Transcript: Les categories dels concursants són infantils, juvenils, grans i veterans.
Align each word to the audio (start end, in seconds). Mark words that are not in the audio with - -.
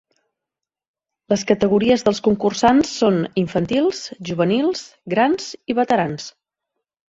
Les 1.33 1.43
categories 1.51 2.05
dels 2.07 2.21
concursants 2.29 2.95
són 3.03 3.21
infantils, 3.43 4.01
juvenils, 4.33 4.85
grans 5.17 5.55
i 5.75 5.79
veterans. 5.85 6.29